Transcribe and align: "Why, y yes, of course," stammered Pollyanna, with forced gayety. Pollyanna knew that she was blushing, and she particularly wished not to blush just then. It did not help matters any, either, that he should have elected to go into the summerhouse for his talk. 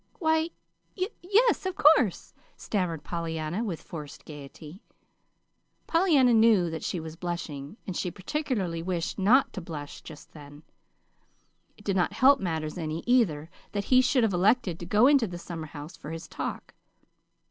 "Why, 0.17 0.49
y 0.97 1.09
yes, 1.21 1.63
of 1.67 1.75
course," 1.75 2.33
stammered 2.57 3.03
Pollyanna, 3.03 3.63
with 3.63 3.83
forced 3.83 4.25
gayety. 4.25 4.81
Pollyanna 5.85 6.33
knew 6.33 6.71
that 6.71 6.83
she 6.83 6.99
was 6.99 7.15
blushing, 7.15 7.77
and 7.85 7.95
she 7.95 8.09
particularly 8.09 8.81
wished 8.81 9.19
not 9.19 9.53
to 9.53 9.61
blush 9.61 10.01
just 10.01 10.31
then. 10.31 10.63
It 11.77 11.85
did 11.85 11.95
not 11.95 12.13
help 12.13 12.39
matters 12.39 12.79
any, 12.79 13.03
either, 13.05 13.47
that 13.73 13.83
he 13.93 14.01
should 14.01 14.23
have 14.23 14.33
elected 14.33 14.79
to 14.79 14.87
go 14.87 15.05
into 15.05 15.27
the 15.27 15.37
summerhouse 15.37 15.95
for 15.95 16.09
his 16.09 16.27
talk. 16.27 16.73